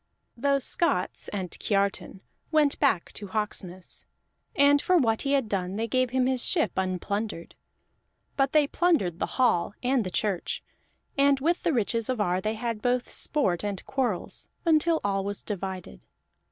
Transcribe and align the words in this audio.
Those 0.35 0.63
Scots 0.63 1.27
and 1.27 1.51
Kiartan 1.51 2.21
went 2.51 2.79
back 2.79 3.11
to 3.11 3.27
Hawksness, 3.27 4.07
and 4.55 4.81
for 4.81 4.97
what 4.97 5.21
he 5.21 5.33
had 5.33 5.47
done 5.47 5.75
they 5.75 5.87
gave 5.87 6.09
him 6.09 6.25
his 6.25 6.43
ship 6.43 6.71
unplundered. 6.75 7.53
But 8.35 8.51
they 8.51 8.65
plundered 8.65 9.19
the 9.19 9.27
hall 9.37 9.75
and 9.83 10.03
the 10.03 10.09
church, 10.09 10.63
and 11.19 11.39
with 11.39 11.61
the 11.61 11.71
riches 11.71 12.09
of 12.09 12.19
Ar 12.19 12.41
they 12.41 12.55
had 12.55 12.81
both 12.81 13.11
sport 13.11 13.63
and 13.63 13.85
quarrels, 13.85 14.47
until 14.65 15.01
all 15.03 15.23
was 15.23 15.43
divided. 15.43 16.03